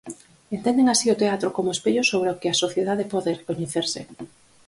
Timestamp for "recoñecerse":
3.39-4.01